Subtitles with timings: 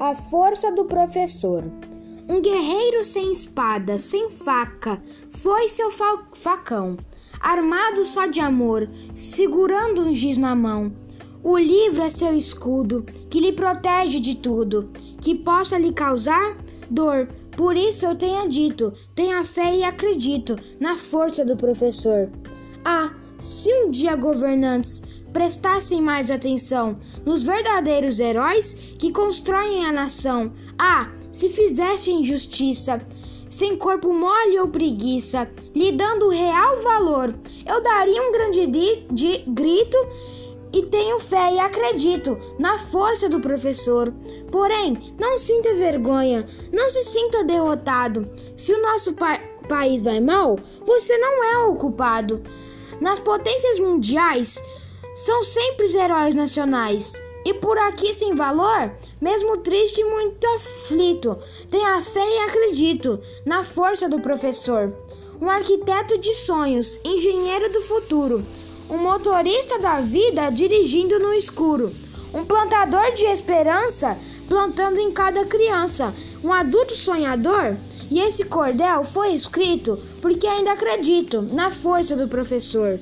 [0.00, 1.62] A força do professor.
[2.26, 4.98] Um guerreiro sem espada, sem faca,
[5.28, 6.96] foi seu fa facão,
[7.38, 10.90] armado só de amor, segurando um giz na mão.
[11.44, 14.88] O livro é seu escudo, que lhe protege de tudo,
[15.20, 16.56] que possa lhe causar
[16.88, 17.28] dor.
[17.54, 22.30] Por isso eu tenho dito: tenha fé e acredito na força do professor.
[22.86, 30.52] Ah, se um dia governantes prestassem mais atenção nos verdadeiros heróis que constroem a nação.
[30.78, 33.00] Ah, se fizessem justiça,
[33.48, 37.34] sem corpo mole ou preguiça, lhe dando real valor,
[37.66, 39.98] eu daria um grande de, grito
[40.72, 44.14] e tenho fé e acredito na força do professor.
[44.52, 48.30] Porém, não sinta vergonha, não se sinta derrotado.
[48.54, 49.38] Se o nosso pa
[49.68, 52.42] país vai mal, você não é o culpado.
[53.00, 54.60] Nas potências mundiais,
[55.14, 57.20] são sempre os heróis nacionais.
[57.44, 61.38] E por aqui sem valor, mesmo triste e muito aflito,
[61.70, 64.92] tenho fé e acredito na força do professor.
[65.40, 68.44] Um arquiteto de sonhos, engenheiro do futuro,
[68.90, 71.90] um motorista da vida dirigindo no escuro,
[72.34, 77.76] um plantador de esperança plantando em cada criança, um adulto sonhador.
[78.10, 82.98] E esse cordel foi escrito porque ainda acredito na força do professor.